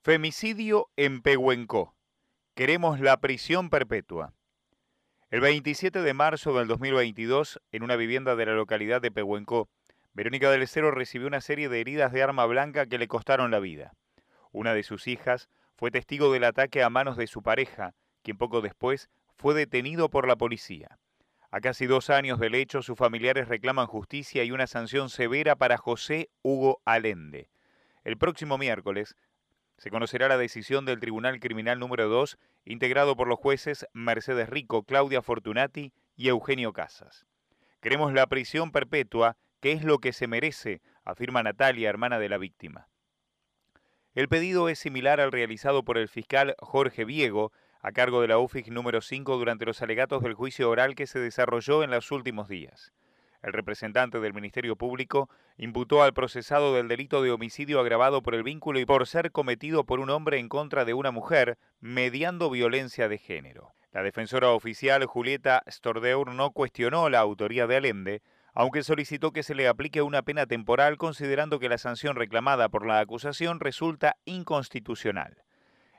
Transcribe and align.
Femicidio 0.00 0.88
en 0.96 1.22
Pehuenco. 1.22 1.96
Queremos 2.54 3.00
la 3.00 3.16
prisión 3.16 3.68
perpetua. 3.68 4.32
El 5.28 5.40
27 5.40 6.02
de 6.02 6.14
marzo 6.14 6.56
del 6.56 6.68
2022, 6.68 7.60
en 7.72 7.82
una 7.82 7.96
vivienda 7.96 8.36
de 8.36 8.46
la 8.46 8.54
localidad 8.54 9.02
de 9.02 9.10
Pehuenco, 9.10 9.68
Verónica 10.12 10.50
del 10.50 10.68
Cero 10.68 10.92
recibió 10.92 11.26
una 11.26 11.40
serie 11.40 11.68
de 11.68 11.80
heridas 11.80 12.12
de 12.12 12.22
arma 12.22 12.46
blanca 12.46 12.86
que 12.86 12.96
le 12.96 13.08
costaron 13.08 13.50
la 13.50 13.58
vida. 13.58 13.92
Una 14.52 14.72
de 14.72 14.84
sus 14.84 15.08
hijas 15.08 15.48
fue 15.74 15.90
testigo 15.90 16.32
del 16.32 16.44
ataque 16.44 16.84
a 16.84 16.90
manos 16.90 17.16
de 17.16 17.26
su 17.26 17.42
pareja, 17.42 17.94
quien 18.22 18.38
poco 18.38 18.60
después 18.60 19.10
fue 19.36 19.52
detenido 19.54 20.10
por 20.10 20.28
la 20.28 20.36
policía. 20.36 21.00
A 21.50 21.60
casi 21.60 21.86
dos 21.86 22.08
años 22.08 22.38
del 22.38 22.54
hecho, 22.54 22.82
sus 22.82 22.96
familiares 22.96 23.48
reclaman 23.48 23.88
justicia 23.88 24.44
y 24.44 24.52
una 24.52 24.68
sanción 24.68 25.10
severa 25.10 25.56
para 25.56 25.76
José 25.76 26.30
Hugo 26.42 26.80
Alende. 26.84 27.50
El 28.04 28.16
próximo 28.16 28.58
miércoles 28.58 29.16
se 29.78 29.90
conocerá 29.90 30.28
la 30.28 30.36
decisión 30.36 30.84
del 30.84 31.00
Tribunal 31.00 31.38
Criminal 31.38 31.78
número 31.78 32.08
2, 32.08 32.36
integrado 32.64 33.16
por 33.16 33.28
los 33.28 33.38
jueces 33.38 33.86
Mercedes 33.92 34.48
Rico, 34.48 34.82
Claudia 34.82 35.22
Fortunati 35.22 35.92
y 36.16 36.28
Eugenio 36.28 36.72
Casas. 36.72 37.26
Queremos 37.80 38.12
la 38.12 38.26
prisión 38.26 38.72
perpetua, 38.72 39.36
que 39.60 39.70
es 39.72 39.84
lo 39.84 39.98
que 39.98 40.12
se 40.12 40.26
merece, 40.26 40.82
afirma 41.04 41.44
Natalia, 41.44 41.88
hermana 41.88 42.18
de 42.18 42.28
la 42.28 42.38
víctima. 42.38 42.88
El 44.14 44.28
pedido 44.28 44.68
es 44.68 44.80
similar 44.80 45.20
al 45.20 45.30
realizado 45.30 45.84
por 45.84 45.96
el 45.96 46.08
fiscal 46.08 46.56
Jorge 46.58 47.04
Viego, 47.04 47.52
a 47.80 47.92
cargo 47.92 48.20
de 48.20 48.26
la 48.26 48.38
UFIG 48.38 48.72
número 48.72 49.00
5 49.00 49.36
durante 49.36 49.64
los 49.64 49.80
alegatos 49.80 50.24
del 50.24 50.34
juicio 50.34 50.68
oral 50.68 50.96
que 50.96 51.06
se 51.06 51.20
desarrolló 51.20 51.84
en 51.84 51.92
los 51.92 52.10
últimos 52.10 52.48
días. 52.48 52.92
El 53.42 53.52
representante 53.52 54.18
del 54.18 54.34
Ministerio 54.34 54.74
Público 54.74 55.30
imputó 55.56 56.02
al 56.02 56.12
procesado 56.12 56.74
del 56.74 56.88
delito 56.88 57.22
de 57.22 57.30
homicidio 57.30 57.78
agravado 57.78 58.22
por 58.22 58.34
el 58.34 58.42
vínculo 58.42 58.80
y 58.80 58.84
por 58.84 59.06
ser 59.06 59.30
cometido 59.30 59.84
por 59.84 60.00
un 60.00 60.10
hombre 60.10 60.38
en 60.38 60.48
contra 60.48 60.84
de 60.84 60.94
una 60.94 61.12
mujer, 61.12 61.56
mediando 61.80 62.50
violencia 62.50 63.08
de 63.08 63.18
género. 63.18 63.72
La 63.92 64.02
defensora 64.02 64.50
oficial 64.50 65.06
Julieta 65.06 65.62
Stordeur 65.68 66.34
no 66.34 66.50
cuestionó 66.50 67.08
la 67.08 67.20
autoría 67.20 67.66
de 67.66 67.76
Allende, 67.76 68.22
aunque 68.54 68.82
solicitó 68.82 69.30
que 69.32 69.44
se 69.44 69.54
le 69.54 69.68
aplique 69.68 70.02
una 70.02 70.22
pena 70.22 70.46
temporal 70.46 70.96
considerando 70.96 71.60
que 71.60 71.68
la 71.68 71.78
sanción 71.78 72.16
reclamada 72.16 72.68
por 72.68 72.84
la 72.84 72.98
acusación 72.98 73.60
resulta 73.60 74.16
inconstitucional. 74.24 75.44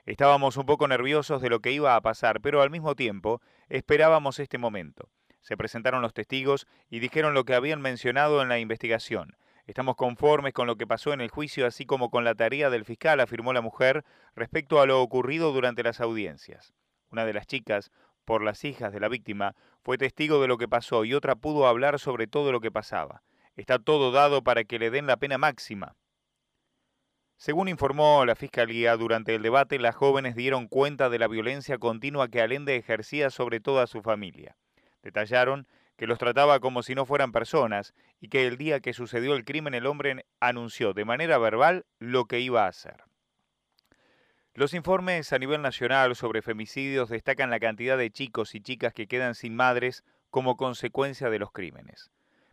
Estábamos 0.04 0.56
un 0.56 0.66
poco 0.66 0.88
nerviosos 0.88 1.40
de 1.40 1.48
lo 1.48 1.60
que 1.60 1.72
iba 1.72 1.96
a 1.96 2.00
pasar, 2.00 2.40
pero 2.40 2.60
al 2.60 2.70
mismo 2.70 2.94
tiempo 2.94 3.40
esperábamos 3.68 4.38
este 4.38 4.58
momento. 4.58 5.08
Se 5.40 5.56
presentaron 5.56 6.02
los 6.02 6.14
testigos 6.14 6.66
y 6.88 7.00
dijeron 7.00 7.34
lo 7.34 7.44
que 7.44 7.54
habían 7.54 7.80
mencionado 7.80 8.42
en 8.42 8.48
la 8.48 8.58
investigación. 8.58 9.36
Estamos 9.66 9.96
conformes 9.96 10.52
con 10.52 10.66
lo 10.66 10.76
que 10.76 10.86
pasó 10.86 11.12
en 11.12 11.20
el 11.20 11.30
juicio, 11.30 11.66
así 11.66 11.86
como 11.86 12.10
con 12.10 12.24
la 12.24 12.34
tarea 12.34 12.70
del 12.70 12.84
fiscal, 12.84 13.20
afirmó 13.20 13.52
la 13.52 13.60
mujer, 13.60 14.04
respecto 14.34 14.80
a 14.80 14.86
lo 14.86 15.00
ocurrido 15.00 15.52
durante 15.52 15.82
las 15.82 16.00
audiencias. 16.00 16.72
Una 17.10 17.24
de 17.24 17.32
las 17.32 17.46
chicas, 17.46 17.90
por 18.24 18.42
las 18.42 18.64
hijas 18.64 18.92
de 18.92 19.00
la 19.00 19.08
víctima, 19.08 19.54
fue 19.82 19.98
testigo 19.98 20.40
de 20.40 20.48
lo 20.48 20.58
que 20.58 20.68
pasó 20.68 21.04
y 21.04 21.14
otra 21.14 21.36
pudo 21.36 21.66
hablar 21.66 21.98
sobre 21.98 22.26
todo 22.26 22.52
lo 22.52 22.60
que 22.60 22.70
pasaba. 22.70 23.22
Está 23.56 23.78
todo 23.78 24.10
dado 24.12 24.42
para 24.42 24.64
que 24.64 24.78
le 24.78 24.90
den 24.90 25.06
la 25.06 25.16
pena 25.16 25.38
máxima. 25.38 25.96
Según 27.36 27.68
informó 27.68 28.24
la 28.26 28.34
Fiscalía, 28.34 28.96
durante 28.96 29.34
el 29.34 29.42
debate 29.42 29.78
las 29.78 29.94
jóvenes 29.94 30.36
dieron 30.36 30.68
cuenta 30.68 31.08
de 31.08 31.18
la 31.18 31.26
violencia 31.26 31.78
continua 31.78 32.28
que 32.28 32.42
Allende 32.42 32.76
ejercía 32.76 33.30
sobre 33.30 33.60
toda 33.60 33.86
su 33.86 34.02
familia. 34.02 34.56
Detallaron 35.02 35.66
que 35.96 36.06
los 36.06 36.18
trataba 36.18 36.60
como 36.60 36.82
si 36.82 36.94
no 36.94 37.04
fueran 37.04 37.32
personas 37.32 37.94
y 38.20 38.28
que 38.28 38.46
el 38.46 38.56
día 38.56 38.80
que 38.80 38.94
sucedió 38.94 39.34
el 39.34 39.44
crimen 39.44 39.74
el 39.74 39.86
hombre 39.86 40.24
anunció 40.40 40.94
de 40.94 41.04
manera 41.04 41.38
verbal 41.38 41.84
lo 41.98 42.24
que 42.24 42.40
iba 42.40 42.64
a 42.64 42.68
hacer. 42.68 43.04
Los 44.54 44.74
informes 44.74 45.32
a 45.32 45.38
nivel 45.38 45.62
nacional 45.62 46.16
sobre 46.16 46.42
femicidios 46.42 47.08
destacan 47.08 47.50
la 47.50 47.60
cantidad 47.60 47.96
de 47.96 48.10
chicos 48.10 48.54
y 48.54 48.60
chicas 48.60 48.92
que 48.92 49.06
quedan 49.06 49.34
sin 49.34 49.54
madres 49.54 50.04
como 50.30 50.56
consecuencia 50.56 51.30
de 51.30 51.38
los 51.38 51.52
crímenes. 51.52 52.10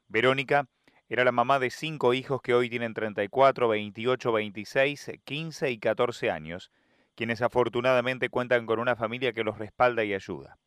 Verónica 0.07 0.67
era 1.09 1.23
la 1.23 1.31
mamá 1.31 1.57
de 1.59 1.69
cinco 1.69 2.13
hijos 2.13 2.41
que 2.41 2.53
hoy 2.53 2.69
tienen 2.69 2.93
34, 2.93 3.67
28, 3.67 4.31
26, 4.31 5.11
15 5.23 5.71
y 5.71 5.79
14 5.79 6.31
años, 6.31 6.71
quienes 7.15 7.41
afortunadamente 7.41 8.29
cuentan 8.29 8.65
con 8.65 8.79
una 8.79 8.95
familia 8.95 9.31
que 9.31 9.43
los 9.43 9.57
respalda 9.57 10.03
y 10.03 10.13
ayuda. 10.13 10.57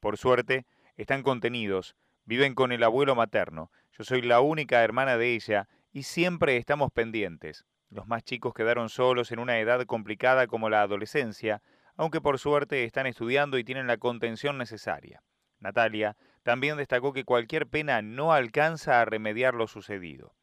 Por 0.00 0.18
suerte, 0.18 0.66
están 0.96 1.22
contenidos, 1.22 1.96
viven 2.24 2.54
con 2.54 2.72
el 2.72 2.82
abuelo 2.82 3.14
materno, 3.14 3.70
yo 3.96 4.04
soy 4.04 4.22
la 4.22 4.40
única 4.40 4.82
hermana 4.82 5.16
de 5.16 5.34
ella 5.34 5.68
y 5.92 6.02
siempre 6.02 6.56
estamos 6.56 6.90
pendientes. 6.92 7.64
Los 7.90 8.08
más 8.08 8.24
chicos 8.24 8.54
quedaron 8.54 8.88
solos 8.88 9.30
en 9.30 9.38
una 9.38 9.58
edad 9.60 9.84
complicada 9.86 10.48
como 10.48 10.68
la 10.68 10.82
adolescencia, 10.82 11.62
aunque 11.96 12.20
por 12.20 12.40
suerte 12.40 12.84
están 12.84 13.06
estudiando 13.06 13.56
y 13.56 13.64
tienen 13.64 13.86
la 13.86 13.98
contención 13.98 14.58
necesaria. 14.58 15.22
Natalia 15.60 16.16
también 16.42 16.76
destacó 16.76 17.12
que 17.12 17.24
cualquier 17.24 17.68
pena 17.68 18.02
no 18.02 18.32
alcanza 18.32 19.00
a 19.00 19.04
remediar 19.04 19.54
lo 19.54 19.68
sucedido. 19.68 20.34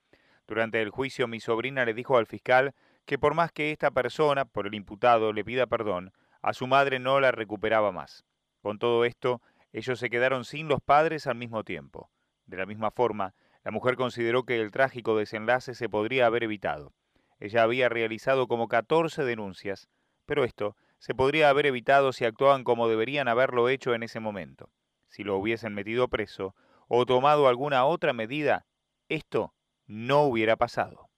Durante 0.48 0.82
el 0.82 0.90
juicio 0.90 1.28
mi 1.28 1.40
sobrina 1.40 1.86
le 1.86 1.94
dijo 1.94 2.18
al 2.18 2.26
fiscal 2.26 2.74
que 3.06 3.20
por 3.20 3.34
más 3.34 3.52
que 3.52 3.72
esta 3.72 3.92
persona, 3.92 4.46
por 4.46 4.68
el 4.68 4.74
imputado, 4.74 5.34
le 5.34 5.44
pida 5.44 5.68
perdón, 5.68 6.14
a 6.42 6.54
su 6.54 6.68
madre 6.68 7.00
no 7.00 7.20
la 7.20 7.32
recuperaba 7.32 7.92
más. 7.92 8.24
Con 8.62 8.80
todo 8.80 9.06
esto, 9.06 9.42
ellos 9.72 10.00
se 10.00 10.10
quedaron 10.10 10.46
sin 10.46 10.68
los 10.68 10.82
padres 10.82 11.28
al 11.28 11.36
mismo 11.36 11.64
tiempo. 11.64 12.10
De 12.46 12.58
la 12.58 12.66
misma 12.66 12.92
forma, 12.92 13.34
la 13.64 13.72
mujer 13.72 13.96
consideró 13.96 14.44
que 14.44 14.60
el 14.60 14.72
trágico 14.72 15.16
desenlace 15.16 15.76
se 15.76 15.90
podría 15.90 16.26
haber 16.26 16.44
evitado. 16.44 16.94
Ella 17.40 17.64
había 17.64 17.90
realizado 17.90 18.48
como 18.48 18.68
14 18.68 19.24
denuncias, 19.24 19.90
pero 20.26 20.44
esto 20.44 20.76
se 20.98 21.16
podría 21.16 21.50
haber 21.50 21.66
evitado 21.66 22.14
si 22.14 22.26
actuaban 22.26 22.64
como 22.64 22.88
deberían 22.88 23.28
haberlo 23.28 23.70
hecho 23.70 23.96
en 23.96 24.04
ese 24.04 24.20
momento. 24.20 24.70
Si 25.08 25.24
lo 25.24 25.38
hubiesen 25.38 25.74
metido 25.74 26.08
preso 26.08 26.56
o 26.88 27.06
tomado 27.06 27.48
alguna 27.48 27.86
otra 27.86 28.14
medida, 28.14 28.66
esto 29.10 29.54
no 29.88 30.22
hubiera 30.24 30.58
pasado. 30.58 31.10